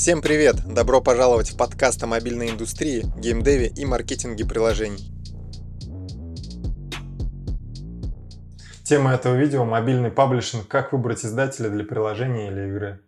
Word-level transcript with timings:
Всем 0.00 0.22
привет! 0.22 0.56
Добро 0.66 1.02
пожаловать 1.02 1.50
в 1.50 1.58
подкаст 1.58 2.02
о 2.02 2.06
мобильной 2.06 2.48
индустрии, 2.48 3.04
геймдеве 3.18 3.66
и 3.66 3.84
маркетинге 3.84 4.46
приложений. 4.46 5.12
Тема 8.82 9.12
этого 9.12 9.34
видео– 9.34 9.62
мобильный 9.66 10.10
паблишинг 10.10 10.66
«Как 10.66 10.94
выбрать 10.94 11.26
издателя 11.26 11.68
для 11.68 11.84
приложения 11.84 12.48
или 12.48 12.70
игры». 12.70 13.00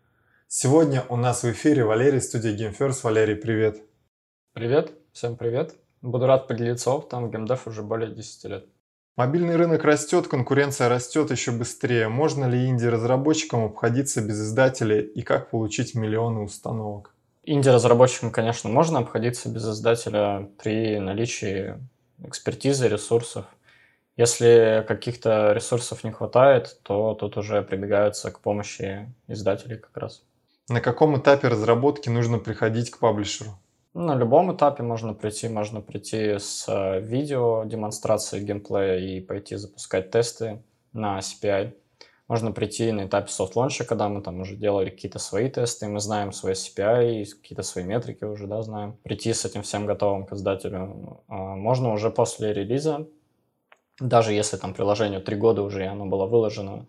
Сегодня 0.48 1.02
у 1.08 1.16
нас 1.16 1.44
в 1.44 1.50
эфире 1.50 1.82
Валерий, 1.82 2.20
студия 2.20 2.54
GameFirst. 2.54 3.00
Валерий, 3.04 3.36
привет! 3.36 3.78
Привет, 4.52 4.92
всем 5.14 5.38
привет. 5.38 5.74
Буду 6.02 6.26
рад 6.26 6.46
поделиться 6.46 6.90
опытом 6.90 7.26
в 7.26 7.30
геймдев 7.30 7.66
уже 7.66 7.82
более 7.82 8.14
10 8.14 8.44
лет. 8.50 8.66
Мобильный 9.14 9.56
рынок 9.56 9.84
растет, 9.84 10.26
конкуренция 10.26 10.88
растет 10.88 11.30
еще 11.30 11.50
быстрее. 11.50 12.08
Можно 12.08 12.46
ли 12.46 12.66
инди-разработчикам 12.66 13.64
обходиться 13.64 14.22
без 14.22 14.40
издателей 14.40 15.02
и 15.02 15.20
как 15.20 15.50
получить 15.50 15.94
миллионы 15.94 16.40
установок? 16.40 17.14
Инди-разработчикам, 17.44 18.30
конечно, 18.30 18.70
можно 18.70 19.00
обходиться 19.00 19.50
без 19.50 19.68
издателя 19.68 20.48
при 20.62 20.98
наличии 20.98 21.74
экспертизы, 22.24 22.88
ресурсов. 22.88 23.44
Если 24.16 24.82
каких-то 24.88 25.52
ресурсов 25.52 26.04
не 26.04 26.10
хватает, 26.10 26.78
то 26.82 27.12
тут 27.12 27.36
уже 27.36 27.60
прибегаются 27.60 28.30
к 28.30 28.40
помощи 28.40 29.12
издателей 29.28 29.76
как 29.76 29.94
раз. 29.94 30.22
На 30.70 30.80
каком 30.80 31.18
этапе 31.18 31.48
разработки 31.48 32.08
нужно 32.08 32.38
приходить 32.38 32.90
к 32.90 32.98
паблишеру? 32.98 33.58
На 33.94 34.14
любом 34.14 34.54
этапе 34.56 34.82
можно 34.82 35.12
прийти, 35.12 35.48
можно 35.48 35.82
прийти 35.82 36.38
с 36.38 36.66
э, 36.66 37.00
видео 37.00 37.64
демонстрацией 37.64 38.42
геймплея 38.42 38.98
и 38.98 39.20
пойти 39.20 39.56
запускать 39.56 40.10
тесты 40.10 40.62
на 40.94 41.18
CPI. 41.18 41.74
Можно 42.26 42.52
прийти 42.52 42.90
на 42.90 43.04
этапе 43.06 43.28
soft 43.28 43.47
launch 43.47 43.75
а, 43.75 43.84
когда 43.84 44.08
мы 44.08 44.22
там 44.22 44.40
уже 44.40 44.56
делали 44.56 44.88
какие-то 44.88 45.18
свои 45.18 45.50
тесты, 45.50 45.88
мы 45.88 46.00
знаем 46.00 46.32
свои 46.32 46.54
CPI, 46.54 47.26
какие-то 47.26 47.62
свои 47.62 47.84
метрики 47.84 48.24
уже, 48.24 48.46
да, 48.46 48.62
знаем. 48.62 48.96
Прийти 49.02 49.34
с 49.34 49.44
этим 49.44 49.62
всем 49.62 49.84
готовым 49.84 50.24
к 50.24 50.32
издателю. 50.32 51.22
А, 51.28 51.34
можно 51.34 51.92
уже 51.92 52.10
после 52.10 52.54
релиза, 52.54 53.06
даже 54.00 54.32
если 54.32 54.56
там 54.56 54.72
приложению 54.72 55.20
три 55.20 55.36
года 55.36 55.62
уже 55.62 55.82
и 55.84 55.86
оно 55.86 56.06
было 56.06 56.24
выложено, 56.24 56.86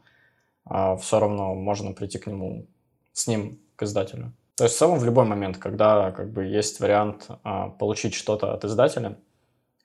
а, 0.64 0.96
все 0.96 1.20
равно 1.20 1.54
можно 1.54 1.92
прийти 1.92 2.18
к 2.18 2.28
нему, 2.28 2.66
с 3.12 3.28
ним 3.28 3.60
к 3.76 3.84
издателю. 3.84 4.32
То 4.56 4.66
есть 4.66 4.76
в 4.76 4.80
целом 4.80 5.00
в 5.00 5.06
любой 5.06 5.26
момент, 5.26 5.58
когда 5.58 6.12
как 6.12 6.32
бы 6.32 6.46
есть 6.46 6.80
вариант 6.80 7.28
а, 7.44 7.70
получить 7.70 8.14
что-то 8.14 8.54
от 8.54 8.64
издателя, 8.66 9.18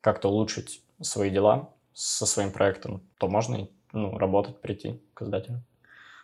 как-то 0.00 0.28
улучшить 0.28 0.82
свои 1.00 1.30
дела 1.30 1.70
со 1.94 2.26
своим 2.26 2.52
проектом, 2.52 3.02
то 3.18 3.28
можно 3.28 3.68
ну, 3.92 4.18
работать, 4.18 4.60
прийти 4.60 5.00
к 5.14 5.22
издателю. 5.22 5.62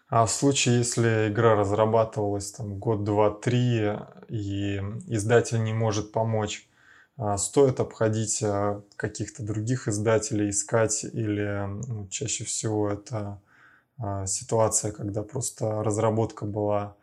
А 0.09 0.27
в 0.27 0.31
случае, 0.31 0.79
если 0.79 1.29
игра 1.29 1.55
разрабатывалась 1.55 2.53
там 2.53 2.79
год, 2.79 3.05
два, 3.05 3.31
три, 3.31 3.93
и 4.29 4.77
издатель 5.07 5.63
не 5.63 5.73
может 5.73 6.13
помочь, 6.13 6.69
а, 7.17 7.39
стоит 7.39 7.81
обходить 7.81 8.43
а, 8.43 8.83
каких-то 8.97 9.43
других 9.43 9.89
издателей, 9.89 10.51
искать, 10.51 11.05
или 11.05 11.67
ну, 11.89 12.07
чаще 12.09 12.45
всего 12.45 12.91
это 12.91 13.41
а, 13.99 14.27
ситуация, 14.27 14.93
когда 14.93 15.23
просто 15.23 15.83
разработка 15.83 16.45
была 16.45 16.97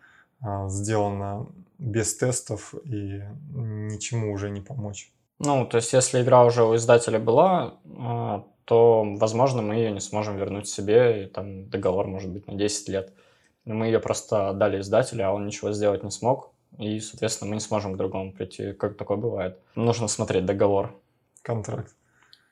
сделано 0.68 1.48
без 1.78 2.16
тестов 2.16 2.74
и 2.84 3.22
ничему 3.54 4.32
уже 4.32 4.50
не 4.50 4.62
помочь. 4.62 5.12
Ну, 5.40 5.66
то 5.66 5.78
есть, 5.78 5.94
если 5.94 6.22
игра 6.22 6.46
уже 6.46 6.64
у 6.64 6.76
издателя 6.76 7.18
была, 7.20 7.80
а, 7.98 8.46
то, 8.66 9.04
возможно, 9.18 9.64
мы 9.64 9.76
ее 9.76 9.92
не 9.92 10.00
сможем 10.00 10.38
вернуть 10.38 10.68
себе, 10.68 11.24
и 11.24 11.28
там 11.28 11.68
договор 11.70 12.08
может 12.08 12.30
быть 12.30 12.46
на 12.46 12.54
10 12.54 12.90
лет. 12.90 13.14
Мы 13.66 13.88
ее 13.88 14.00
просто 14.00 14.50
отдали 14.50 14.80
издателю, 14.80 15.28
а 15.28 15.32
он 15.32 15.46
ничего 15.46 15.72
сделать 15.72 16.04
не 16.04 16.12
смог, 16.12 16.54
и, 16.78 17.00
соответственно, 17.00 17.50
мы 17.50 17.56
не 17.56 17.62
сможем 17.62 17.94
к 17.94 17.98
другому 17.98 18.32
прийти. 18.32 18.74
Как 18.74 18.98
такое 18.98 19.18
бывает? 19.18 19.60
Нужно 19.76 20.08
смотреть 20.08 20.46
договор. 20.46 20.96
Контракт. 21.42 21.96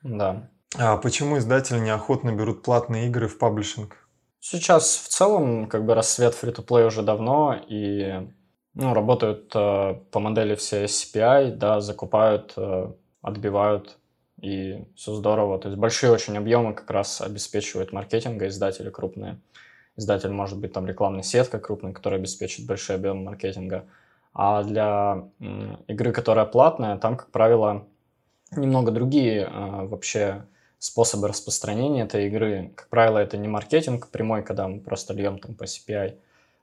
Да. 0.01 0.49
А 0.75 0.97
почему 0.97 1.37
издатели 1.37 1.79
неохотно 1.79 2.31
берут 2.31 2.63
платные 2.63 3.07
игры 3.07 3.27
в 3.27 3.37
паблишинг? 3.37 4.08
Сейчас 4.39 4.95
в 4.95 5.09
целом 5.09 5.67
как 5.67 5.85
бы 5.85 5.93
рассвет 5.93 6.33
фри-то-плей 6.33 6.85
уже 6.85 7.03
давно, 7.03 7.59
и 7.67 8.27
ну, 8.73 8.93
работают 8.93 9.51
э, 9.53 9.95
по 10.11 10.19
модели 10.19 10.55
все 10.55 10.85
CPI, 10.85 11.55
да, 11.55 11.81
закупают, 11.81 12.53
э, 12.55 12.91
отбивают, 13.21 13.97
и 14.41 14.85
все 14.95 15.13
здорово. 15.13 15.59
То 15.59 15.67
есть 15.67 15.79
большие 15.79 16.11
очень 16.11 16.37
объемы 16.37 16.73
как 16.73 16.89
раз 16.89 17.21
обеспечивают 17.21 17.91
маркетинга 17.91 18.47
издатели 18.47 18.89
крупные. 18.89 19.39
Издатель 19.97 20.31
может 20.31 20.57
быть 20.57 20.71
там 20.71 20.87
рекламная 20.87 21.23
сетка 21.23 21.59
крупная, 21.59 21.91
которая 21.91 22.19
обеспечит 22.19 22.65
большой 22.65 22.95
объем 22.95 23.25
маркетинга. 23.25 23.85
А 24.33 24.63
для 24.63 25.27
э, 25.41 25.75
игры, 25.87 26.13
которая 26.13 26.45
платная, 26.45 26.97
там, 26.97 27.17
как 27.17 27.31
правило, 27.31 27.85
немного 28.51 28.91
другие 28.91 29.41
э, 29.41 29.85
вообще 29.87 30.45
способы 30.79 31.27
распространения 31.27 32.03
этой 32.03 32.27
игры. 32.27 32.71
Как 32.75 32.89
правило, 32.89 33.19
это 33.19 33.37
не 33.37 33.47
маркетинг 33.47 34.07
прямой, 34.07 34.43
когда 34.43 34.67
мы 34.67 34.79
просто 34.79 35.13
льем 35.13 35.37
там 35.37 35.53
по 35.53 35.65
CPI, 35.65 36.17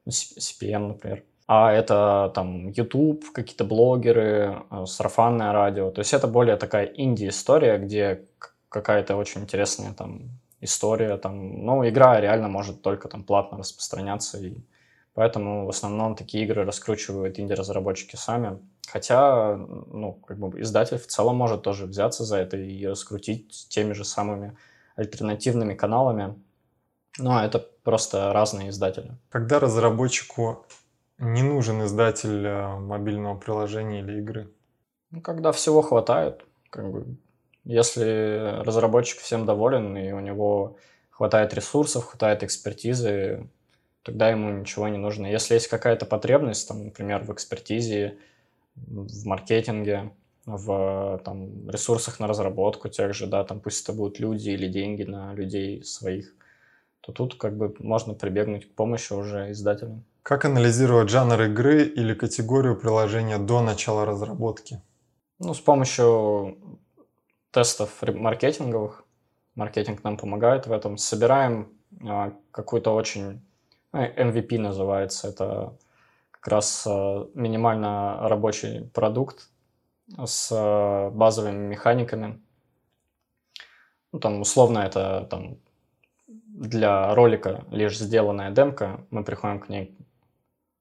ну, 0.06 0.10
CPM, 0.10 0.88
например, 0.88 1.22
а 1.46 1.72
это 1.72 2.32
там 2.34 2.68
YouTube, 2.68 3.30
какие-то 3.32 3.64
блогеры, 3.64 4.64
э, 4.70 4.86
сарафанное 4.86 5.52
радио. 5.52 5.90
То 5.90 6.00
есть 6.00 6.12
это 6.12 6.26
более 6.26 6.56
такая 6.56 6.86
инди-история, 6.86 7.78
где 7.78 8.24
какая-то 8.68 9.16
очень 9.16 9.42
интересная 9.42 9.92
там 9.92 10.22
история, 10.60 11.16
там, 11.18 11.64
ну, 11.64 11.88
игра 11.88 12.20
реально 12.20 12.48
может 12.48 12.82
только 12.82 13.08
там 13.08 13.22
платно 13.22 13.58
распространяться, 13.58 14.38
и 14.38 14.56
поэтому 15.14 15.66
в 15.66 15.68
основном 15.68 16.16
такие 16.16 16.44
игры 16.44 16.64
раскручивают 16.64 17.38
инди-разработчики 17.38 18.16
сами. 18.16 18.58
Хотя, 18.86 19.56
ну, 19.56 20.12
как 20.26 20.38
бы 20.38 20.60
издатель 20.60 20.98
в 20.98 21.06
целом 21.06 21.36
может 21.36 21.62
тоже 21.62 21.86
взяться 21.86 22.24
за 22.24 22.38
это 22.38 22.56
и 22.56 22.86
раскрутить 22.86 23.66
теми 23.68 23.92
же 23.92 24.04
самыми 24.04 24.56
альтернативными 24.94 25.74
каналами. 25.74 26.34
Но 27.18 27.42
это 27.42 27.58
просто 27.58 28.32
разные 28.32 28.70
издатели. 28.70 29.12
Когда 29.30 29.58
разработчику 29.58 30.66
не 31.18 31.42
нужен 31.42 31.82
издатель 31.84 32.46
э, 32.46 32.76
мобильного 32.78 33.36
приложения 33.36 34.00
или 34.00 34.18
игры? 34.18 34.52
Ну, 35.10 35.20
когда 35.20 35.52
всего 35.52 35.82
хватает. 35.82 36.44
Как 36.70 36.90
бы, 36.90 37.16
если 37.64 38.60
разработчик 38.62 39.20
всем 39.20 39.46
доволен 39.46 39.96
и 39.96 40.12
у 40.12 40.20
него 40.20 40.76
хватает 41.10 41.54
ресурсов, 41.54 42.04
хватает 42.04 42.42
экспертизы, 42.42 43.48
тогда 44.02 44.28
ему 44.28 44.50
ничего 44.50 44.88
не 44.88 44.98
нужно. 44.98 45.26
Если 45.26 45.54
есть 45.54 45.68
какая-то 45.68 46.04
потребность, 46.04 46.68
там, 46.68 46.84
например, 46.84 47.24
в 47.24 47.32
экспертизе, 47.32 48.18
в 48.76 49.26
маркетинге, 49.26 50.12
в 50.46 51.20
там, 51.24 51.68
ресурсах 51.68 52.20
на 52.20 52.26
разработку 52.26 52.88
тех 52.88 53.14
же, 53.14 53.26
да, 53.26 53.44
там 53.44 53.60
пусть 53.60 53.82
это 53.82 53.92
будут 53.92 54.20
люди 54.20 54.50
или 54.50 54.68
деньги 54.68 55.02
на 55.02 55.34
людей 55.34 55.82
своих, 55.82 56.32
то 57.00 57.12
тут 57.12 57.34
как 57.34 57.56
бы 57.56 57.74
можно 57.80 58.14
прибегнуть 58.14 58.68
к 58.68 58.74
помощи 58.74 59.12
уже 59.12 59.50
издателям. 59.50 60.04
Как 60.22 60.44
анализировать 60.44 61.08
жанр 61.08 61.42
игры 61.42 61.84
или 61.84 62.14
категорию 62.14 62.76
приложения 62.76 63.38
до 63.38 63.60
начала 63.60 64.04
разработки? 64.04 64.80
Ну, 65.38 65.54
с 65.54 65.60
помощью 65.60 66.58
тестов 67.52 68.02
маркетинговых. 68.02 69.04
Маркетинг 69.54 70.02
нам 70.04 70.16
помогает 70.16 70.66
в 70.66 70.72
этом. 70.72 70.98
Собираем 70.98 71.68
а, 72.04 72.32
какую-то 72.50 72.94
очень... 72.94 73.40
Ну, 73.92 74.00
MVP 74.00 74.58
называется. 74.58 75.28
Это 75.28 75.76
как 76.46 76.52
раз 76.52 76.86
э, 76.86 77.26
минимально 77.34 78.28
рабочий 78.28 78.88
продукт 78.94 79.48
с 80.24 80.52
э, 80.52 81.10
базовыми 81.10 81.66
механиками. 81.66 82.40
Ну, 84.12 84.20
там 84.20 84.42
условно 84.42 84.78
это 84.78 85.26
там 85.28 85.56
для 86.28 87.12
ролика 87.16 87.64
лишь 87.72 87.98
сделанная 87.98 88.52
демка. 88.52 89.00
Мы 89.10 89.24
приходим 89.24 89.58
к 89.58 89.68
ней 89.68 89.98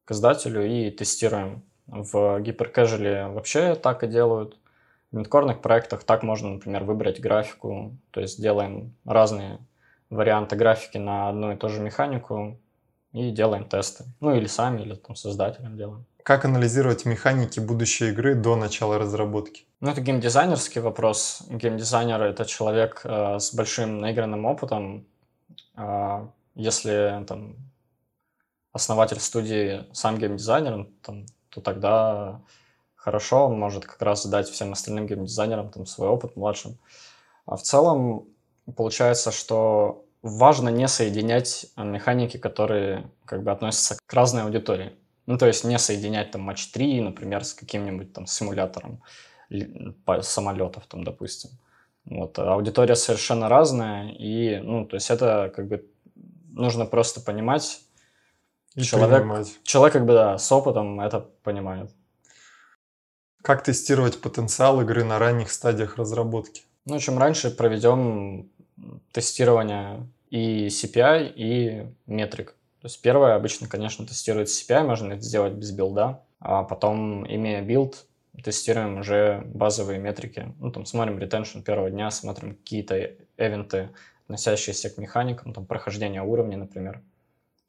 к 0.05 0.11
издателю 0.11 0.67
и 0.67 0.91
тестируем. 0.91 1.63
В 1.87 2.39
гиперкэжеле 2.41 3.29
вообще 3.29 3.73
так 3.73 4.03
и 4.03 4.07
делают. 4.07 4.59
В 5.11 5.15
мидкорных 5.17 5.61
проектах 5.61 6.03
так 6.03 6.21
можно, 6.21 6.49
например, 6.49 6.83
выбрать 6.83 7.19
графику. 7.19 7.97
То 8.11 8.21
есть 8.21 8.39
делаем 8.39 8.93
разные 9.03 9.57
варианты 10.11 10.55
графики 10.55 10.99
на 10.99 11.27
одну 11.29 11.53
и 11.53 11.57
ту 11.57 11.69
же 11.69 11.81
механику, 11.81 12.59
и 13.15 13.31
делаем 13.31 13.65
тесты. 13.65 14.03
Ну 14.19 14.35
или 14.35 14.47
сами, 14.47 14.81
или 14.81 14.95
там 14.95 15.15
создателем 15.15 15.77
делаем. 15.77 16.05
Как 16.23 16.43
анализировать 16.43 17.05
механики 17.05 17.59
будущей 17.59 18.09
игры 18.09 18.35
до 18.35 18.55
начала 18.55 18.97
разработки? 18.97 19.65
Ну, 19.79 19.91
это 19.91 20.01
геймдизайнерский 20.01 20.81
вопрос. 20.81 21.43
Геймдизайнер— 21.49 22.21
это 22.23 22.45
человек 22.45 23.01
э, 23.03 23.39
с 23.39 23.53
большим 23.53 23.99
наигранным 23.99 24.45
опытом. 24.45 25.05
Э, 25.77 26.27
если 26.55 27.23
там 27.27 27.55
основатель 28.73 29.19
студии 29.19 29.85
сам 29.93 30.17
геймдизайнер, 30.17 30.87
там, 31.03 31.25
то 31.49 31.61
тогда 31.61 32.41
хорошо, 32.95 33.45
он 33.45 33.59
может 33.59 33.85
как 33.85 34.01
раз 34.01 34.25
дать 34.25 34.49
всем 34.49 34.71
остальным 34.71 35.05
геймдизайнерам 35.05 35.69
там, 35.69 35.85
свой 35.85 36.09
опыт 36.09 36.35
младшим. 36.35 36.79
А 37.45 37.55
в 37.55 37.61
целом 37.61 38.25
получается, 38.75 39.31
что 39.31 40.04
важно 40.25 40.69
не 40.69 40.87
соединять 40.87 41.67
э, 41.77 41.83
механики, 41.83 42.37
которые 42.37 43.11
как 43.25 43.43
бы 43.43 43.51
относятся 43.51 43.95
к 44.03 44.13
разной 44.13 44.41
аудитории. 44.41 44.93
Ну, 45.27 45.37
то 45.37 45.45
есть 45.45 45.63
не 45.63 45.77
соединять 45.77 46.31
там 46.31 46.41
матч 46.41 46.71
3, 46.71 47.01
например, 47.01 47.43
с 47.45 47.53
каким-нибудь 47.53 48.11
там 48.11 48.25
симулятором 48.25 49.03
самолетов, 50.21 50.87
там, 50.87 51.03
допустим. 51.03 51.51
Вот. 52.05 52.37
Аудитория 52.39 52.95
совершенно 52.95 53.49
разная, 53.49 54.09
и, 54.09 54.57
ну, 54.57 54.85
то 54.85 54.95
есть 54.95 55.11
это 55.11 55.51
как 55.55 55.67
бы 55.67 55.87
нужно 56.49 56.85
просто 56.87 57.21
понимать. 57.21 57.81
И 58.73 58.81
человек, 58.81 59.19
принимать. 59.19 59.59
человек 59.63 59.93
как 59.93 60.05
бы, 60.05 60.13
да, 60.13 60.37
с 60.39 60.51
опытом 60.51 60.99
это 61.01 61.19
понимает. 61.43 61.91
Как 63.43 63.63
тестировать 63.63 64.19
потенциал 64.19 64.81
игры 64.81 65.03
на 65.03 65.19
ранних 65.19 65.51
стадиях 65.51 65.97
разработки? 65.97 66.63
Ну, 66.85 66.97
чем 66.97 67.19
раньше 67.19 67.51
проведем 67.51 68.49
тестирование 69.11 70.07
и 70.35 70.67
CPI, 70.67 71.31
и 71.33 71.87
метрик. 72.07 72.55
То 72.81 72.87
есть 72.87 73.01
первое 73.01 73.35
обычно, 73.35 73.69
конечно, 73.69 74.05
тестируется 74.05 74.61
CPI, 74.61 74.83
можно 74.83 75.13
это 75.13 75.21
сделать 75.21 75.53
без 75.53 75.71
билда, 75.71 76.23
а 76.41 76.63
потом, 76.63 77.25
имея 77.25 77.61
билд, 77.61 78.05
тестируем 78.43 78.99
уже 78.99 79.43
базовые 79.45 79.97
метрики. 79.97 80.53
Ну, 80.59 80.71
там 80.71 80.85
смотрим 80.85 81.19
retention 81.19 81.61
первого 81.61 81.89
дня, 81.89 82.11
смотрим 82.11 82.55
какие-то 82.55 83.11
эвенты, 83.37 83.91
относящиеся 84.25 84.89
к 84.89 84.97
механикам, 84.97 85.53
там 85.53 85.65
прохождение 85.65 86.21
уровней, 86.21 86.57
например. 86.57 87.01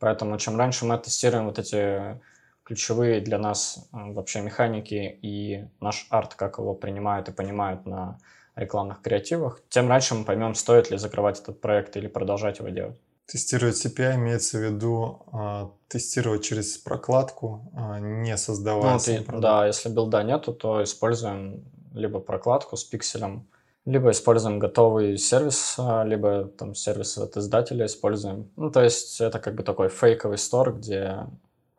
Поэтому 0.01 0.37
чем 0.37 0.59
раньше 0.59 0.87
мы 0.87 0.99
тестируем 0.99 1.47
вот 1.47 1.61
эти 1.61 2.21
ключевые 2.67 3.21
для 3.21 3.39
нас 3.39 3.89
вообще 3.93 4.41
механики 4.41 5.19
и 5.23 5.65
наш 5.81 6.07
арт, 6.11 6.35
как 6.35 6.59
его 6.59 6.75
принимают 6.75 7.29
и 7.29 7.33
понимают 7.33 7.87
на 7.87 8.19
рекламных 8.57 9.03
креативах, 9.03 9.61
тем 9.69 9.89
раньше 9.89 10.15
мы 10.15 10.25
поймем, 10.25 10.55
стоит 10.55 10.91
ли 10.91 10.99
закрывать 10.99 11.41
этот 11.41 11.61
проект 11.61 11.97
или 11.97 12.09
продолжать 12.09 12.59
его 12.59 12.71
делать. 12.71 13.01
Тестировать 13.27 13.85
CPI 13.85 14.17
имеется 14.17 14.59
в 14.59 14.63
виду 14.63 15.23
э, 15.33 15.69
тестировать 15.89 16.45
через 16.45 16.79
прокладку, 16.79 17.71
э, 17.75 17.99
не 18.01 18.37
создавая 18.37 18.95
ну, 18.95 18.99
ты, 18.99 19.25
Да, 19.41 19.67
если 19.67 19.89
билда 19.89 20.23
нету, 20.23 20.53
то 20.53 20.83
используем 20.83 21.65
либо 21.93 22.21
прокладку 22.21 22.77
с 22.77 22.85
пикселем, 22.85 23.47
либо 23.85 24.11
используем 24.11 24.59
готовый 24.59 25.17
сервис, 25.19 25.77
а, 25.79 26.05
либо 26.05 26.45
там 26.45 26.75
сервис 26.75 27.19
от 27.19 27.37
издателя 27.37 27.87
используем. 27.87 28.51
Ну, 28.57 28.71
то 28.71 28.83
есть 28.83 29.21
это 29.21 29.39
как 29.39 29.55
бы 29.55 29.63
такой 29.63 29.89
фейковый 29.89 30.39
стор, 30.39 30.75
где 30.75 31.27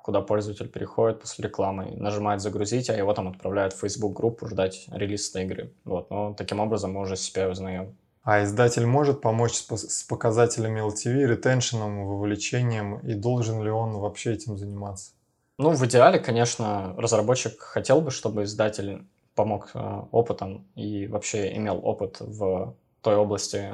куда 0.08 0.22
пользователь 0.22 0.70
переходит 0.70 1.20
после 1.20 1.44
рекламы, 1.44 1.92
нажимает 1.98 2.40
«Загрузить», 2.40 2.90
а 2.90 2.96
его 2.96 3.14
там 3.14 3.28
отправляют 3.28 3.74
в 3.74 3.82
Facebook-группу 3.82 4.48
ждать 4.48 4.86
релиз 4.90 5.30
этой 5.30 5.44
игры. 5.44 5.74
Вот, 5.84 6.10
но 6.10 6.34
таким 6.34 6.62
образом 6.62 6.94
мы 6.94 7.02
уже 7.02 7.16
CPI 7.16 7.52
узнаем. 7.52 7.98
А 8.24 8.42
издатель 8.42 8.86
может 8.86 9.20
помочь 9.20 9.56
с 9.56 10.04
показателями 10.06 10.80
LTV, 10.80 11.26
ретеншеном, 11.26 12.06
вовлечением, 12.06 13.00
и 13.00 13.16
должен 13.16 13.62
ли 13.62 13.70
он 13.70 13.98
вообще 13.98 14.32
этим 14.32 14.58
заниматься? 14.58 15.12
Ну, 15.58 15.72
в 15.72 15.86
идеале, 15.86 16.20
конечно, 16.20 16.96
разработчик 16.98 17.60
хотел 17.60 18.00
бы, 18.00 18.10
чтобы 18.10 18.44
издатель 18.44 19.06
помог 19.36 19.72
э, 19.74 20.02
опытом 20.12 20.66
и 20.76 21.08
вообще 21.08 21.54
имел 21.58 21.82
опыт 21.84 22.22
в 22.22 22.78
той 23.02 23.18
области, 23.18 23.74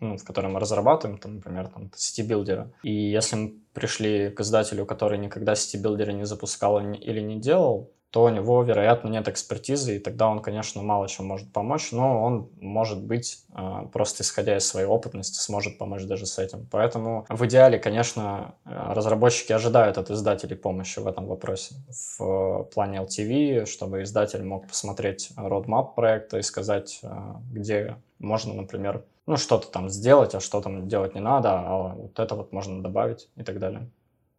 ну, 0.00 0.16
в 0.16 0.24
которой 0.24 0.46
мы 0.46 0.60
разрабатываем, 0.60 1.18
там, 1.18 1.36
например, 1.36 1.68
там, 1.68 1.90
city 1.94 2.17
builder 2.17 2.58
а. 2.58 2.70
И 2.82 2.92
если 2.92 3.36
мы 3.36 3.54
пришли 3.72 4.30
к 4.30 4.40
издателю, 4.40 4.86
который 4.86 5.18
никогда 5.18 5.54
city 5.54 5.73
builder 5.73 6.07
а 6.07 6.12
не 6.12 6.24
запускал 6.24 6.80
или 6.80 7.20
не 7.20 7.38
делал, 7.38 7.90
то 8.10 8.24
у 8.24 8.28
него, 8.28 8.62
вероятно, 8.64 9.08
нет 9.08 9.28
экспертизы, 9.28 9.96
и 9.96 9.98
тогда 10.00 10.28
он, 10.28 10.40
конечно, 10.40 10.82
мало 10.82 11.08
чем 11.08 11.26
может 11.26 11.52
помочь, 11.52 11.92
но 11.92 12.22
он, 12.22 12.50
может 12.60 13.00
быть, 13.00 13.44
а, 13.52 13.84
просто 13.84 14.24
исходя 14.24 14.56
из 14.56 14.66
своей 14.66 14.86
опытности, 14.86 15.38
сможет 15.38 15.78
помочь 15.78 16.02
даже 16.02 16.26
с 16.26 16.38
этим. 16.38 16.66
Поэтому 16.72 17.24
в 17.28 17.46
идеале, 17.46 17.78
конечно, 17.78 18.56
а, 18.64 18.94
разработчики 18.94 19.52
ожидают 19.52 19.96
от 19.96 20.10
издателей 20.10 20.56
помощи 20.56 20.98
в 20.98 21.06
этом 21.06 21.26
вопросе. 21.26 21.76
В 22.08 22.68
плане 22.74 22.98
LTV, 22.98 23.66
чтобы 23.66 24.02
издатель 24.02 24.42
мог 24.42 24.66
посмотреть 24.66 25.30
roadmap 25.36 25.94
проекта 25.94 26.38
и 26.38 26.42
сказать, 26.42 26.98
а, 27.04 27.40
где 27.52 27.96
можно, 28.18 28.54
например, 28.54 29.04
ну, 29.30 29.36
что-то 29.36 29.68
там 29.68 29.88
сделать, 29.88 30.34
а 30.34 30.40
что 30.40 30.60
там 30.60 30.88
делать 30.88 31.14
не 31.14 31.20
надо, 31.20 31.50
а 31.52 31.94
вот 31.94 32.18
это 32.18 32.34
вот 32.34 32.52
можно 32.52 32.82
добавить 32.82 33.28
и 33.36 33.44
так 33.44 33.58
далее. 33.58 33.88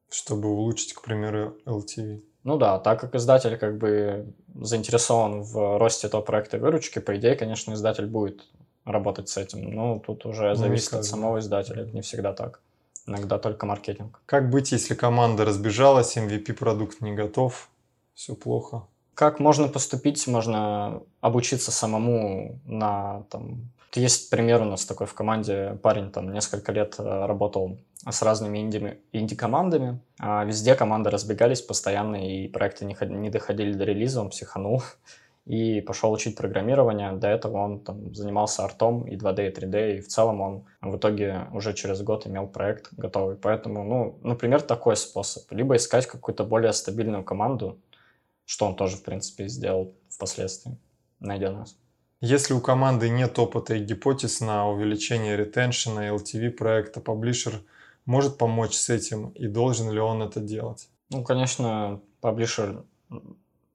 Чтобы 0.09 0.49
улучшить, 0.49 0.93
к 0.93 1.01
примеру, 1.01 1.55
LTV. 1.65 2.21
Ну 2.43 2.57
да, 2.57 2.79
так 2.79 2.99
как 2.99 3.15
издатель 3.15 3.57
как 3.57 3.77
бы 3.77 4.33
заинтересован 4.53 5.43
в 5.43 5.77
росте 5.77 6.07
этого 6.07 6.21
проекта 6.21 6.57
выручки, 6.57 6.99
по 6.99 7.15
идее, 7.15 7.35
конечно, 7.35 7.73
издатель 7.73 8.05
будет 8.05 8.43
работать 8.83 9.29
с 9.29 9.37
этим. 9.37 9.71
Но 9.71 9.99
тут 9.99 10.25
уже 10.25 10.49
ну, 10.49 10.55
зависит 10.55 10.93
от 10.93 11.05
самого 11.05 11.39
издателя, 11.39 11.83
это 11.83 11.91
не 11.91 12.01
всегда 12.01 12.33
так. 12.33 12.59
Иногда 13.07 13.39
только 13.39 13.65
маркетинг. 13.65 14.19
Как 14.25 14.49
быть, 14.49 14.73
если 14.73 14.93
команда 14.93 15.45
разбежалась, 15.45 16.17
MVP 16.17 16.53
продукт 16.53 17.01
не 17.01 17.13
готов, 17.13 17.69
все 18.13 18.35
плохо? 18.35 18.83
Как 19.13 19.39
можно 19.39 19.67
поступить? 19.67 20.27
Можно 20.27 21.01
обучиться 21.21 21.71
самому 21.71 22.59
на 22.65 23.23
там, 23.29 23.71
есть 23.99 24.29
пример 24.29 24.61
у 24.61 24.65
нас 24.65 24.85
такой 24.85 25.05
в 25.05 25.13
команде, 25.13 25.77
парень 25.83 26.11
там 26.11 26.31
несколько 26.31 26.71
лет 26.71 26.95
э, 26.97 27.03
работал 27.03 27.77
с 28.09 28.21
разными 28.21 28.59
инди, 28.59 28.99
инди-командами. 29.11 29.99
А 30.17 30.45
везде 30.45 30.75
команды 30.75 31.09
разбегались 31.09 31.61
постоянно, 31.61 32.15
и 32.15 32.47
проекты 32.47 32.85
не, 32.85 32.95
не 33.01 33.29
доходили 33.29 33.73
до 33.73 33.83
релиза, 33.83 34.21
он 34.21 34.29
психанул 34.29 34.81
и 35.45 35.81
пошел 35.81 36.11
учить 36.11 36.37
программирование. 36.37 37.11
До 37.13 37.27
этого 37.27 37.57
он 37.57 37.79
там 37.79 38.13
занимался 38.13 38.63
артом 38.63 39.07
и 39.07 39.17
2D, 39.17 39.47
и 39.47 39.51
3D, 39.51 39.97
и 39.97 40.01
в 40.01 40.07
целом 40.07 40.41
он 40.41 40.65
в 40.81 40.97
итоге 40.97 41.47
уже 41.51 41.73
через 41.73 42.01
год 42.01 42.27
имел 42.27 42.47
проект 42.47 42.93
готовый. 42.93 43.35
Поэтому, 43.35 43.83
ну, 43.83 44.19
например, 44.21 44.61
такой 44.61 44.95
способ. 44.95 45.51
Либо 45.51 45.75
искать 45.75 46.05
какую-то 46.05 46.43
более 46.43 46.73
стабильную 46.73 47.23
команду, 47.23 47.79
что 48.45 48.67
он 48.67 48.75
тоже, 48.75 48.97
в 48.97 49.03
принципе, 49.03 49.47
сделал 49.47 49.93
впоследствии, 50.09 50.77
найдя 51.19 51.51
нас. 51.51 51.75
Если 52.21 52.53
у 52.53 52.61
команды 52.61 53.09
нет 53.09 53.39
опыта 53.39 53.73
и 53.73 53.83
гипотез 53.83 54.41
на 54.41 54.69
увеличение 54.69 55.35
ретеншена 55.35 56.09
LTV 56.09 56.51
проекта, 56.51 57.01
паблишер 57.01 57.61
может 58.05 58.37
помочь 58.37 58.75
с 58.75 58.89
этим 58.89 59.29
и 59.29 59.47
должен 59.47 59.89
ли 59.89 59.99
он 59.99 60.21
это 60.21 60.39
делать? 60.39 60.87
Ну, 61.09 61.23
конечно, 61.23 61.99
паблишер 62.21 62.83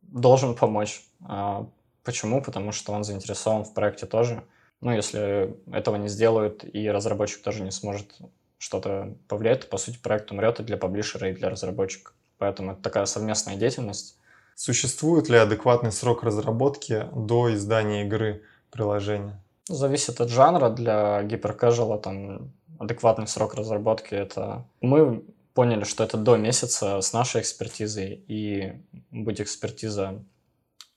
должен 0.03 0.55
помочь. 0.55 1.03
А 1.25 1.67
почему? 2.05 2.41
Потому 2.41 2.71
что 2.71 2.93
он 2.93 3.03
заинтересован 3.03 3.65
в 3.65 3.75
проекте 3.75 4.07
тоже. 4.07 4.45
Ну, 4.81 4.93
если 4.93 5.57
этого 5.73 5.97
не 5.97 6.09
сделают 6.09 6.65
и 6.65 6.89
разработчик 6.89 7.43
тоже 7.43 7.65
не 7.65 7.73
сможет 7.73 8.17
что-то 8.59 9.17
повлиять, 9.27 9.63
то, 9.63 9.67
по 9.67 9.77
сути, 9.77 9.99
проект 9.99 10.31
умрет 10.31 10.61
и 10.61 10.63
для 10.63 10.77
паблишера, 10.77 11.31
и 11.31 11.35
для 11.35 11.51
разработчика. 11.51 12.13
Поэтому 12.39 12.73
это 12.73 12.83
такая 12.83 13.07
совместная 13.07 13.57
деятельность. 13.57 14.19
Существует 14.57 15.29
ли 15.29 15.37
адекватный 15.37 15.93
срок 15.93 16.23
разработки 16.23 17.07
до 17.15 17.53
издания 17.55 18.07
игры 18.07 18.43
приложения? 18.71 19.45
Зависит 19.69 20.19
от 20.23 20.31
жанра. 20.31 20.71
Для 20.71 21.23
гиперкэжуала 21.25 21.99
там 21.99 22.53
адекватный 22.79 23.29
срок 23.29 23.55
разработки 23.55 24.15
это... 24.15 24.67
Мы 24.81 25.23
поняли, 25.53 25.85
что 25.85 26.05
это 26.05 26.17
до 26.17 26.37
месяца 26.37 27.03
с 27.03 27.13
нашей 27.13 27.43
экспертизой, 27.43 28.25
и 28.29 28.83
будь 29.11 29.43
экспертиза 29.43 30.25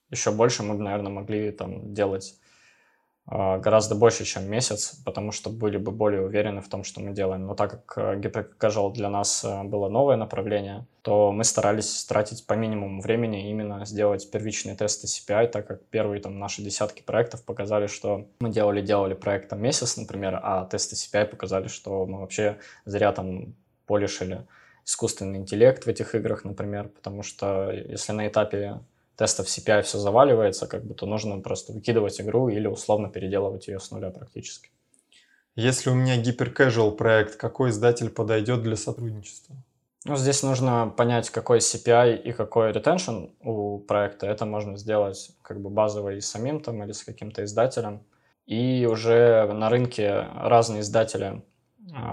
еще 0.10 0.32
больше, 0.32 0.64
мы 0.64 0.76
бы, 0.76 0.84
наверное, 0.84 1.12
могли 1.12 1.52
там 1.52 1.94
делать 1.94 2.40
гораздо 3.32 3.94
больше, 3.94 4.26
чем 4.26 4.50
месяц, 4.50 4.96
потому 5.06 5.32
что 5.32 5.50
были 5.52 5.78
бы 5.78 5.92
более 5.92 6.26
уверены 6.26 6.62
в 6.62 6.68
том, 6.68 6.84
что 6.84 7.00
мы 7.00 7.12
делаем. 7.12 7.46
Но 7.46 7.54
так 7.54 7.86
как 7.86 7.98
э, 7.98 8.20
GPCasual 8.20 8.92
для 8.94 9.10
нас 9.10 9.44
э, 9.44 9.64
было 9.64 9.88
новое 9.88 10.16
направление, 10.16 10.88
то 11.04 11.32
мы 11.32 11.44
старались 11.44 12.06
тратить 12.06 12.48
по 12.48 12.54
минимуму 12.54 13.02
времени 13.02 13.52
именно 13.52 13.86
сделать 13.86 14.32
первичные 14.32 14.76
тесты 14.76 15.06
CPI, 15.06 15.48
так 15.48 15.68
как 15.68 15.86
первые 15.86 16.22
там 16.22 16.40
наши 16.40 16.64
десятки 16.64 17.04
проектов 17.04 17.44
показали, 17.44 17.86
что 17.86 18.26
мы 18.40 18.50
делали-делали 18.50 19.14
проект 19.14 19.50
там 19.50 19.62
месяц, 19.62 19.98
например, 19.98 20.40
а 20.42 20.66
тесты 20.66 20.96
CPI 20.96 21.26
показали, 21.26 21.68
что 21.68 22.08
мы 22.08 22.22
вообще 22.22 22.58
зря 22.86 23.12
там 23.12 23.54
полишили 23.86 24.48
искусственный 24.86 25.38
интеллект 25.38 25.84
в 25.84 25.88
этих 25.88 26.16
играх, 26.16 26.44
например, 26.46 26.88
потому 26.88 27.22
что 27.22 27.72
если 27.72 28.12
на 28.12 28.28
этапе 28.28 28.80
тестов 29.20 29.48
CPI 29.48 29.82
все 29.82 29.98
заваливается, 29.98 30.66
как 30.66 30.86
бы, 30.86 30.94
то 30.94 31.06
нужно 31.06 31.42
просто 31.42 31.74
выкидывать 31.74 32.22
игру 32.22 32.48
или 32.48 32.68
условно 32.68 33.10
переделывать 33.10 33.68
ее 33.68 33.82
с 33.82 33.92
нуля 33.92 34.12
практически. 34.12 34.70
Если 35.58 35.90
у 35.90 35.94
меня 35.94 36.16
гиперкэжуал 36.16 36.94
проект, 36.94 37.36
какой 37.36 37.72
издатель 37.72 38.10
подойдет 38.10 38.64
для 38.64 38.78
сотрудничества? 38.78 39.58
Ну, 40.06 40.16
здесь 40.16 40.42
нужно 40.42 40.94
понять, 40.96 41.30
какой 41.32 41.58
CPI 41.58 42.22
и 42.22 42.32
какой 42.32 42.72
retention 42.72 43.32
у 43.42 43.80
проекта. 43.80 44.26
Это 44.26 44.46
можно 44.46 44.78
сделать 44.78 45.32
как 45.42 45.60
бы 45.60 45.70
базово 45.70 46.16
и 46.16 46.22
самим 46.22 46.62
там 46.62 46.82
или 46.82 46.94
с 46.94 47.04
каким-то 47.04 47.44
издателем. 47.44 48.06
И 48.46 48.88
уже 48.90 49.52
на 49.52 49.70
рынке 49.70 50.28
разные 50.34 50.80
издатели 50.80 51.44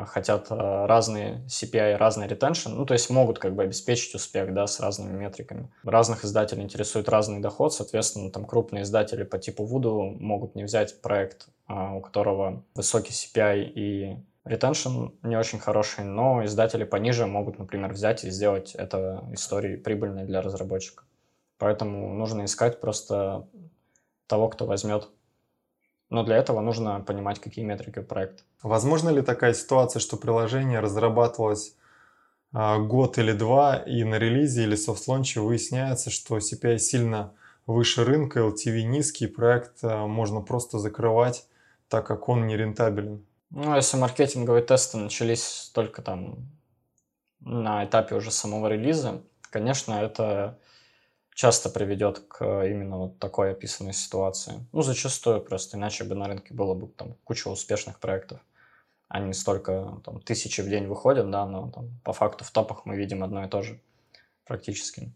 хотят 0.06 0.47
а, 0.50 0.87
разные 0.87 1.45
CPI, 1.47 1.97
разный 1.97 2.26
retention, 2.26 2.71
ну, 2.71 2.87
то 2.87 2.95
есть 2.95 3.11
могут 3.11 3.38
как 3.38 3.54
бы 3.54 3.62
обеспечить 3.62 4.14
успех, 4.14 4.52
да, 4.54 4.66
с 4.66 4.80
разными 4.80 5.16
метриками. 5.16 5.71
Разных 5.83 6.25
издателей 6.25 6.62
интересует 6.62 7.09
разный 7.09 7.40
доход, 7.40 7.73
соответственно, 7.73 8.30
там 8.30 8.45
крупные 8.45 8.83
издатели 8.83 9.23
по 9.23 9.38
типу 9.38 9.64
Voodoo 9.64 10.16
могут 10.18 10.54
не 10.54 10.64
взять 10.64 11.00
проект, 11.00 11.49
а, 11.66 11.95
у 11.95 12.00
которого 12.00 12.64
высокий 12.75 13.12
CPI 13.12 13.62
и 13.75 14.16
ретеншн 14.45 15.09
не 15.23 15.37
очень 15.37 15.59
хороший, 15.59 16.04
но 16.04 16.45
издатели 16.45 16.85
пониже 16.85 17.26
могут, 17.26 17.59
например, 17.59 17.92
взять 17.92 18.25
и 18.25 18.30
сделать 18.30 18.75
это 18.75 19.25
историей 19.33 19.76
прибыльной 19.76 20.25
для 20.25 20.40
разработчика. 20.40 21.04
Поэтому 21.59 22.14
нужно 22.14 22.45
искать 22.45 22.80
просто 22.80 23.49
того, 24.26 24.49
кто 24.49 24.66
возьмет. 24.66 25.09
Но 26.09 26.23
для 26.23 26.37
этого 26.37 26.61
нужно 26.61 27.01
понимать, 27.01 27.41
какие 27.41 27.65
метрики 27.65 28.01
проекта. 28.01 28.43
Возможно 28.63 29.09
ли 29.09 29.23
такая 29.23 29.55
ситуация, 29.55 30.01
что 30.01 30.17
приложение 30.17 30.81
разрабатывалось 30.81 31.75
а, 32.53 32.79
год 32.79 33.19
или 33.19 33.33
два, 33.33 33.77
и 33.77 34.05
на 34.05 34.19
релизе 34.19 34.63
или 34.63 34.77
софт-лонче 34.77 35.41
выясняется, 35.41 36.11
что 36.11 36.39
CPI 36.39 36.79
сильно 36.79 37.33
выше 37.67 38.05
рынка, 38.05 38.41
LTV 38.41 38.83
низкий, 38.83 39.27
проект 39.27 39.79
а, 39.83 40.07
можно 40.07 40.41
просто 40.41 40.79
закрывать, 40.79 41.47
так 41.89 42.07
как 42.07 42.29
он 42.29 42.47
не 42.47 42.57
рентабелен? 42.57 43.27
Ну, 43.51 43.75
если 43.75 43.97
маркетинговые 43.97 44.63
тесты 44.63 44.99
начались 44.99 45.71
только 45.75 46.03
там 46.03 46.49
на 47.41 47.85
этапе 47.85 48.15
уже 48.15 48.31
самого 48.31 48.69
релиза, 48.69 49.23
конечно, 49.51 49.95
это 49.95 50.59
часто 51.37 51.69
приведет 51.69 52.21
к 52.21 52.64
именно 52.64 52.97
вот 52.97 53.19
такой 53.19 53.50
описанной 53.50 53.93
ситуации. 53.93 54.66
Ну, 54.73 54.81
зачастую 54.81 55.43
просто, 55.43 55.76
иначе 55.76 56.05
бы 56.05 56.14
на 56.14 56.28
рынке 56.28 56.55
было 56.55 56.73
бы 56.73 56.88
там 56.88 57.14
куча 57.25 57.49
успешных 57.49 58.00
проектов. 58.00 58.40
Они 59.09 59.35
столько, 59.35 60.00
там, 60.02 60.21
тысячи 60.21 60.62
в 60.62 60.69
день 60.69 60.87
выходят, 60.87 61.31
да, 61.31 61.45
но 61.45 61.71
там, 61.71 61.90
по 62.05 62.14
факту 62.14 62.45
в 62.45 62.50
топах 62.50 62.87
мы 62.87 62.97
видим 62.97 63.23
одно 63.23 63.45
и 63.45 63.49
то 63.49 63.61
же 63.61 63.78
практически. 64.47 65.12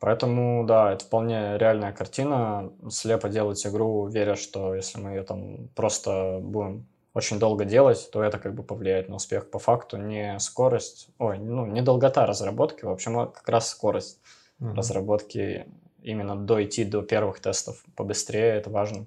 Поэтому, 0.00 0.64
да, 0.66 0.94
это 0.94 1.04
вполне 1.04 1.58
реальная 1.58 1.92
картина. 1.92 2.72
Слепо 2.88 3.28
делать 3.28 3.64
игру, 3.66 4.06
веря, 4.06 4.36
что 4.36 4.74
если 4.74 4.98
мы 4.98 5.10
ее 5.10 5.24
там 5.24 5.68
просто 5.76 6.38
будем 6.40 6.86
очень 7.12 7.38
долго 7.38 7.66
делать, 7.66 8.08
то 8.10 8.22
это 8.22 8.38
как 8.38 8.54
бы 8.54 8.62
повлияет 8.62 9.10
на 9.10 9.16
успех. 9.16 9.50
По 9.50 9.58
факту 9.58 9.98
не 9.98 10.38
скорость, 10.40 11.08
ой, 11.18 11.38
ну, 11.38 11.66
не 11.66 11.82
долгота 11.82 12.24
разработки, 12.24 12.86
в 12.86 12.90
общем, 12.90 13.18
а 13.18 13.26
как 13.26 13.48
раз 13.50 13.68
скорость 13.68 14.18
mm-hmm. 14.60 14.74
разработки 14.74 15.66
именно 16.02 16.36
дойти 16.36 16.84
до 16.84 17.02
первых 17.02 17.40
тестов 17.40 17.82
побыстрее, 17.96 18.54
это 18.56 18.70
важно, 18.70 19.06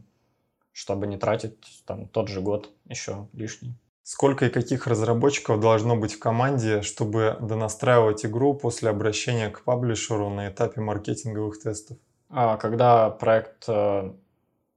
чтобы 0.72 1.08
не 1.08 1.18
тратить 1.18 1.84
там 1.86 2.08
тот 2.08 2.28
же 2.28 2.42
год 2.42 2.70
еще 2.86 3.28
лишний. 3.34 3.76
Сколько 4.04 4.46
и 4.46 4.50
каких 4.50 4.88
разработчиков 4.88 5.60
должно 5.60 5.98
быть 5.98 6.14
в 6.14 6.20
команде, 6.20 6.82
чтобы 6.82 7.38
донастраивать 7.42 8.26
игру 8.26 8.54
после 8.54 8.90
обращения 8.90 9.50
к 9.50 9.64
паблишеру 9.64 10.30
на 10.30 10.48
этапе 10.48 10.80
маркетинговых 10.80 11.62
тестов? 11.62 11.98
А, 12.30 12.56
когда 12.56 13.10
проект 13.10 13.66
э, 13.68 14.14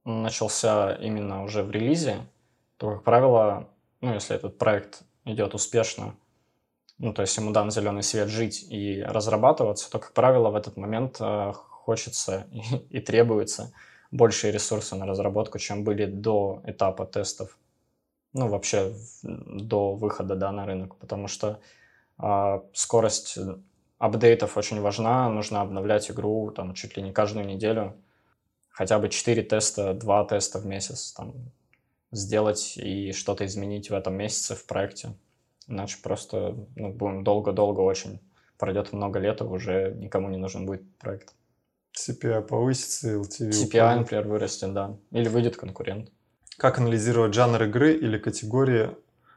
начался 0.03 0.95
именно 0.95 1.43
уже 1.43 1.63
в 1.63 1.71
релизе, 1.71 2.17
то, 2.75 2.95
как 2.95 3.03
правило, 3.03 3.69
ну, 4.01 4.13
если 4.13 4.35
этот 4.35 4.57
проект 4.57 5.03
идет 5.23 5.53
успешно, 5.53 6.15
ну, 7.01 7.13
то 7.13 7.23
есть 7.23 7.35
ему 7.35 7.51
дан 7.51 7.71
зеленый 7.71 8.03
свет 8.03 8.29
жить 8.29 8.63
и 8.69 9.01
разрабатываться, 9.01 9.89
то, 9.89 9.97
как 9.97 10.13
правило, 10.13 10.51
в 10.51 10.55
этот 10.55 10.77
момент 10.77 11.17
э, 11.19 11.51
хочется 11.53 12.47
и, 12.51 12.97
и 12.97 12.99
требуется 12.99 13.73
большие 14.11 14.53
ресурсы 14.53 14.95
на 14.95 15.07
разработку, 15.07 15.57
чем 15.57 15.83
были 15.83 16.05
до 16.05 16.61
этапа 16.65 17.05
тестов 17.05 17.57
ну, 18.33 18.47
вообще 18.47 18.93
до 19.23 19.93
выхода, 19.95 20.35
да, 20.35 20.51
на 20.51 20.65
рынок, 20.65 20.95
потому 20.97 21.27
что 21.27 21.59
э, 22.21 22.59
скорость 22.73 23.37
апдейтов 23.97 24.55
очень 24.55 24.79
важна, 24.79 25.27
нужно 25.29 25.61
обновлять 25.61 26.11
игру 26.11 26.51
там 26.51 26.75
чуть 26.75 26.97
ли 26.97 27.03
не 27.03 27.11
каждую 27.11 27.47
неделю, 27.47 27.95
хотя 28.69 28.99
бы 28.99 29.09
4 29.09 29.41
теста, 29.41 29.95
2 29.95 30.25
теста 30.25 30.59
в 30.59 30.67
месяц 30.67 31.13
там 31.13 31.33
сделать 32.11 32.77
и 32.77 33.11
что-то 33.11 33.45
изменить 33.47 33.89
в 33.89 33.93
этом 33.95 34.13
месяце 34.13 34.55
в 34.55 34.65
проекте, 34.65 35.15
иначе 35.67 35.97
просто 36.01 36.55
ну, 36.75 36.91
будем 36.93 37.23
долго-долго 37.23 37.81
очень, 37.81 38.19
пройдет 38.57 38.93
много 38.93 39.19
лет, 39.19 39.41
и 39.41 39.43
уже 39.43 39.93
никому 39.95 40.29
не 40.29 40.37
нужен 40.37 40.65
будет 40.65 40.83
проект. 40.97 41.33
CPI 41.97 42.41
повысится, 42.43 43.15
LTV 43.15 43.49
CPI, 43.49 43.95
например, 43.95 44.27
вырастет, 44.27 44.73
да. 44.73 44.97
Или 45.11 45.27
выйдет 45.27 45.57
конкурент. 45.57 46.09
Как 46.57 46.77
анализировать 46.77 47.33
жанр 47.33 47.63
игры 47.63 47.93
или 47.93 48.17
категории 48.17 48.91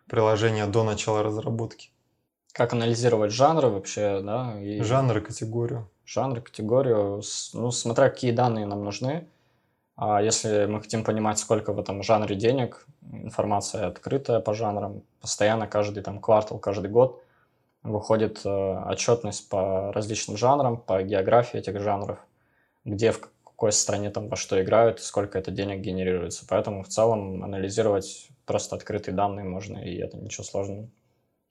приложения 0.08 0.66
до 0.66 0.84
начала 0.84 1.22
разработки? 1.22 1.90
Как 2.52 2.72
анализировать 2.72 3.32
жанры 3.32 3.68
вообще, 3.68 4.20
да? 4.20 4.60
И... 4.60 4.80
Жанр 4.82 5.18
и 5.18 5.20
категорию. 5.20 5.90
Жанр, 6.04 6.40
категорию, 6.40 7.22
ну, 7.54 7.70
смотря 7.70 8.10
какие 8.10 8.30
данные 8.30 8.66
нам 8.66 8.84
нужны. 8.84 9.26
А 9.96 10.20
если 10.20 10.66
мы 10.66 10.80
хотим 10.80 11.04
понимать, 11.04 11.38
сколько 11.38 11.72
в 11.72 11.78
этом 11.78 12.02
жанре 12.02 12.34
денег, 12.34 12.86
информация 13.12 13.86
открытая 13.86 14.40
по 14.40 14.52
жанрам, 14.52 15.02
постоянно 15.20 15.66
каждый 15.66 16.02
там 16.02 16.20
квартал, 16.20 16.58
каждый 16.58 16.90
год 16.90 17.22
выходит 17.84 18.40
э, 18.44 18.48
отчетность 18.48 19.48
по 19.48 19.92
различным 19.92 20.36
жанрам, 20.36 20.78
по 20.78 21.02
географии 21.02 21.58
этих 21.58 21.80
жанров, 21.80 22.18
где 22.84 23.12
в 23.12 23.20
какой 23.20 23.72
стране 23.72 24.10
там 24.10 24.28
во 24.28 24.36
что 24.36 24.60
играют, 24.60 25.00
сколько 25.00 25.38
это 25.38 25.52
денег 25.52 25.80
генерируется. 25.80 26.44
Поэтому 26.48 26.82
в 26.82 26.88
целом 26.88 27.44
анализировать 27.44 28.28
просто 28.46 28.74
открытые 28.74 29.14
данные 29.14 29.44
можно, 29.44 29.78
и 29.78 29.96
это 29.96 30.16
ничего 30.16 30.44
сложного 30.44 30.88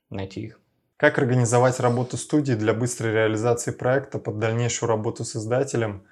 найти 0.10 0.42
их. 0.42 0.60
Как 0.98 1.18
организовать 1.18 1.80
работу 1.80 2.18
студии 2.18 2.54
для 2.54 2.74
быстрой 2.74 3.14
реализации 3.14 3.72
проекта 3.72 4.20
под 4.20 4.40
дальнейшую 4.40 4.90
работу 4.90 5.24
с 5.24 5.36
издателем 5.36 6.04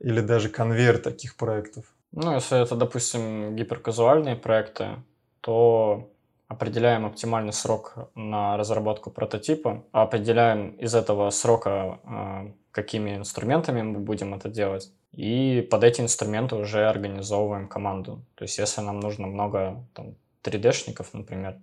или 0.00 0.20
даже 0.20 0.48
конвейер 0.48 0.98
таких 0.98 1.36
проектов? 1.36 1.84
Ну, 2.12 2.34
если 2.34 2.60
это, 2.62 2.74
допустим, 2.76 3.54
гиперказуальные 3.56 4.36
проекты, 4.36 5.02
то 5.40 6.10
определяем 6.48 7.04
оптимальный 7.04 7.52
срок 7.52 8.10
на 8.14 8.56
разработку 8.56 9.10
прототипа, 9.10 9.84
определяем 9.92 10.70
из 10.70 10.94
этого 10.94 11.30
срока, 11.30 12.00
а, 12.04 12.52
какими 12.70 13.16
инструментами 13.16 13.82
мы 13.82 13.98
будем 13.98 14.34
это 14.34 14.48
делать, 14.48 14.90
и 15.12 15.66
под 15.70 15.84
эти 15.84 16.00
инструменты 16.00 16.56
уже 16.56 16.88
организовываем 16.88 17.68
команду. 17.68 18.24
То 18.34 18.44
есть, 18.44 18.58
если 18.58 18.80
нам 18.80 19.00
нужно 19.00 19.26
много 19.26 19.84
там, 19.94 20.14
3D-шников, 20.42 21.08
например, 21.12 21.58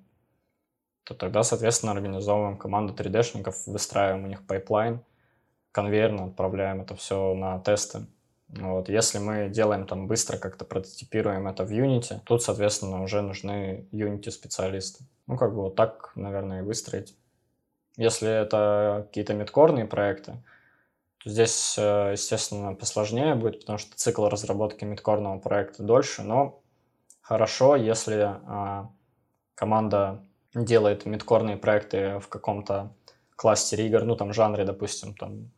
то 1.04 1.14
тогда, 1.14 1.44
соответственно, 1.44 1.92
организовываем 1.92 2.58
команду 2.58 2.94
3D-шников, 2.94 3.56
выстраиваем 3.68 4.26
у 4.26 4.28
них 4.28 4.46
пайплайн, 4.46 5.02
конвейерно 5.72 6.26
отправляем 6.26 6.82
это 6.82 6.96
все 6.96 7.34
на 7.34 7.60
тесты. 7.60 8.06
Вот. 8.50 8.90
Если 8.90 9.18
мы 9.18 9.50
делаем 9.50 9.88
там 9.88 10.08
быстро, 10.08 10.38
как-то 10.38 10.66
прототипируем 10.66 11.48
это 11.48 11.66
в 11.66 11.72
Unity, 11.72 12.20
тут, 12.26 12.44
соответственно, 12.44 13.04
уже 13.04 13.22
нужны 13.22 13.88
Unity-специалисты. 13.92 15.04
Ну, 15.28 15.38
как 15.38 15.54
бы 15.54 15.64
вот 15.64 15.76
так, 15.76 16.12
наверное, 16.16 16.60
и 16.60 16.64
выстроить. 16.64 17.16
Если 17.98 18.30
это 18.30 19.06
какие-то 19.08 19.34
мидкорные 19.34 19.86
проекты, 19.86 20.44
Здесь, 21.26 21.76
э, 21.80 22.12
естественно, 22.12 22.76
посложнее 22.76 23.34
будет, 23.34 23.62
потому 23.62 23.80
что 23.80 23.98
цикл 23.98 24.28
разработки 24.28 24.86
мидкорного 24.86 25.40
проекта 25.40 25.82
дольше, 25.82 26.22
но 26.22 26.62
хорошо, 27.22 27.76
если 27.76 28.22
а, 28.22 28.92
команда 29.56 30.24
делает 30.54 31.08
мидкорные 31.08 31.58
проекты 31.58 32.20
в 32.20 32.28
каком-то 32.28 32.94
кластере 33.36 33.88
игр, 33.88 34.04
ну, 34.04 34.16
там, 34.16 34.34
жанре, 34.34 34.66
допустим, 34.66 35.16
там, 35.16 35.50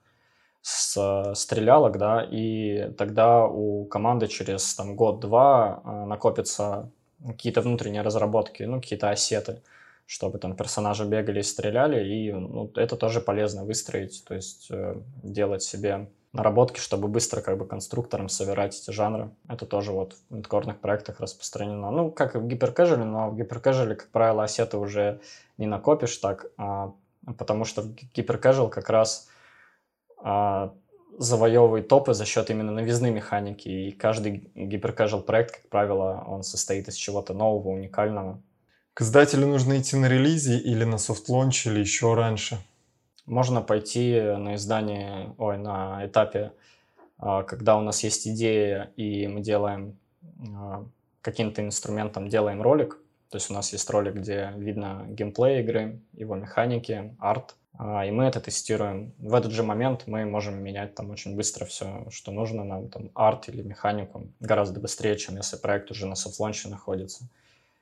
с 0.61 1.33
стрелялок, 1.35 1.97
да, 1.97 2.27
и 2.29 2.91
тогда 2.97 3.45
у 3.45 3.85
команды 3.85 4.27
через, 4.27 4.75
там, 4.75 4.95
год-два 4.95 5.81
а, 5.83 6.05
накопятся 6.05 6.91
какие-то 7.25 7.61
внутренние 7.61 8.01
разработки, 8.01 8.63
ну, 8.63 8.81
какие-то 8.81 9.09
ассеты, 9.09 9.61
чтобы 10.05 10.39
там 10.39 10.55
персонажи 10.55 11.05
бегали 11.05 11.39
и 11.39 11.43
стреляли, 11.43 12.07
и 12.07 12.31
ну, 12.31 12.71
это 12.75 12.95
тоже 12.95 13.21
полезно 13.21 13.65
выстроить, 13.65 14.23
то 14.25 14.35
есть 14.35 14.67
э, 14.69 14.95
делать 15.23 15.63
себе 15.63 16.09
наработки, 16.33 16.79
чтобы 16.79 17.07
быстро 17.07 17.41
как 17.41 17.57
бы 17.57 17.65
конструктором 17.65 18.29
собирать 18.29 18.79
эти 18.79 18.91
жанры. 18.91 19.31
Это 19.49 19.65
тоже 19.65 19.91
вот 19.91 20.15
в 20.29 20.35
мидкорных 20.35 20.79
проектах 20.79 21.19
распространено. 21.19 21.91
Ну, 21.91 22.11
как 22.11 22.35
и 22.35 22.37
в 22.37 22.47
гиперкэжуале, 22.47 23.03
но 23.03 23.29
в 23.29 23.37
гиперкэжуале, 23.37 23.95
как 23.95 24.09
правило, 24.09 24.43
ассеты 24.43 24.77
уже 24.77 25.19
не 25.57 25.67
накопишь 25.67 26.17
так, 26.17 26.45
а, 26.57 26.93
потому 27.37 27.65
что 27.65 27.81
в 27.81 27.93
hyper-casual 28.13 28.69
как 28.69 28.89
раз 28.89 29.27
завоевывает 31.17 31.87
топы 31.87 32.13
за 32.13 32.25
счет 32.25 32.49
именно 32.49 32.71
новизны 32.71 33.11
механики, 33.11 33.69
и 33.69 33.91
каждый 33.91 34.51
hyper-casual 34.55 35.23
проект, 35.23 35.55
как 35.55 35.69
правило, 35.69 36.23
он 36.27 36.43
состоит 36.43 36.87
из 36.87 36.95
чего-то 36.95 37.33
нового, 37.33 37.69
уникального. 37.69 38.41
К 38.93 39.01
издателю 39.01 39.47
нужно 39.47 39.79
идти 39.79 39.95
на 39.95 40.07
релизе 40.07 40.57
или 40.57 40.83
на 40.83 40.97
soft 40.97 41.23
launch, 41.23 41.67
или 41.67 41.79
еще 41.79 42.13
раньше? 42.13 42.57
Можно 43.25 43.61
пойти 43.61 44.19
на 44.19 44.55
издание, 44.55 45.35
ой, 45.37 45.57
на 45.57 46.05
этапе, 46.05 46.53
а, 47.17 47.43
когда 47.43 47.77
у 47.77 47.81
нас 47.81 48.03
есть 48.03 48.27
идея, 48.27 48.91
и 48.95 49.27
мы 49.27 49.41
делаем 49.41 49.97
а, 50.55 50.85
каким-то 51.21 51.61
инструментом, 51.61 52.29
делаем 52.29 52.61
ролик. 52.61 52.99
То 53.29 53.37
есть 53.37 53.51
у 53.51 53.53
нас 53.53 53.73
есть 53.73 53.89
ролик, 53.89 54.15
где 54.15 54.53
видно 54.55 55.05
геймплей 55.09 55.61
игры, 55.61 55.99
его 56.13 56.35
механики, 56.35 57.15
арт, 57.19 57.51
а, 57.51 57.66
и 57.79 58.11
мы 58.11 58.25
это 58.25 58.39
тестируем. 58.39 59.13
В 59.19 59.35
этот 59.35 59.51
же 59.51 59.63
момент 59.63 60.03
мы 60.07 60.25
можем 60.25 60.61
менять 60.63 60.95
там 60.95 61.11
очень 61.11 61.35
быстро 61.35 61.65
все, 61.65 62.07
что 62.09 62.31
нужно 62.31 62.63
нам, 62.63 62.89
там, 62.89 63.11
арт 63.13 63.49
или 63.49 63.61
механику, 63.61 64.27
гораздо 64.39 64.79
быстрее, 64.79 65.15
чем 65.17 65.37
если 65.37 65.57
проект 65.57 65.91
уже 65.91 66.07
на 66.07 66.15
soft 66.15 66.33
launch'е 66.33 66.69
находится. 66.69 67.27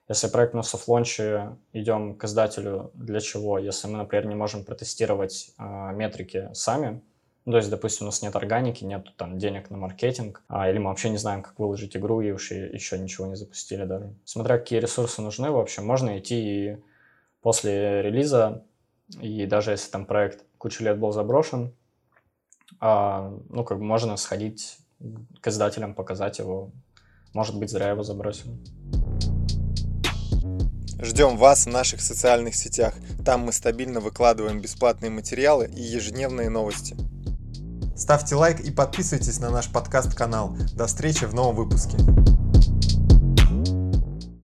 Если 0.07 0.27
проект 0.27 0.53
на 0.53 0.61
soft 0.61 0.91
launch'е, 0.91 1.57
идем 1.73 2.15
к 2.15 2.25
издателю 2.25 2.91
для 2.93 3.19
чего? 3.19 3.57
Если 3.57 3.87
мы, 3.87 3.97
например, 3.97 4.27
не 4.27 4.35
можем 4.35 4.63
протестировать 4.63 5.51
э, 5.57 5.91
метрики 5.93 6.49
сами, 6.53 7.01
ну, 7.45 7.51
то 7.51 7.57
есть, 7.57 7.69
допустим, 7.69 8.05
у 8.05 8.09
нас 8.09 8.21
нет 8.23 8.35
органики, 8.35 8.83
нет 8.83 9.07
там 9.17 9.37
денег 9.37 9.69
на 9.69 9.77
маркетинг, 9.77 10.43
а, 10.47 10.69
или 10.69 10.79
мы 10.79 10.89
вообще 10.89 11.09
не 11.09 11.17
знаем, 11.17 11.43
как 11.43 11.59
выложить 11.59 11.95
игру, 11.95 12.21
и 12.21 12.31
уж 12.31 12.51
еще 12.51 12.97
ничего 12.97 13.27
не 13.27 13.35
запустили 13.35 13.85
даже. 13.85 14.13
Смотря 14.25 14.57
какие 14.57 14.79
ресурсы 14.79 15.21
нужны, 15.21 15.51
в 15.51 15.59
общем, 15.59 15.85
можно 15.85 16.17
идти 16.17 16.35
и 16.35 16.77
после 17.41 18.01
релиза, 18.01 18.63
и 19.19 19.45
даже 19.45 19.71
если 19.71 19.91
там 19.91 20.05
проект 20.05 20.43
кучу 20.57 20.83
лет 20.83 20.99
был 20.99 21.11
заброшен, 21.11 21.73
а, 22.79 23.33
ну, 23.49 23.63
как 23.63 23.79
бы 23.79 23.83
можно 23.83 24.17
сходить 24.17 24.79
к 25.41 25.47
издателям, 25.47 25.93
показать 25.93 26.39
его. 26.39 26.71
Может 27.33 27.57
быть, 27.57 27.69
зря 27.69 27.89
его 27.89 28.03
забросил. 28.03 28.57
Ждем 30.99 31.37
вас 31.37 31.65
в 31.65 31.69
наших 31.69 32.01
социальных 32.01 32.55
сетях. 32.55 32.95
Там 33.25 33.41
мы 33.41 33.51
стабильно 33.51 33.99
выкладываем 33.99 34.61
бесплатные 34.61 35.11
материалы 35.11 35.67
и 35.67 35.81
ежедневные 35.81 36.49
новости. 36.49 36.95
Ставьте 37.95 38.35
лайк 38.35 38.61
и 38.61 38.71
подписывайтесь 38.71 39.39
на 39.39 39.49
наш 39.49 39.69
подкаст-канал. 39.71 40.55
До 40.73 40.87
встречи 40.87 41.25
в 41.25 41.33
новом 41.33 41.55
выпуске. 41.55 41.97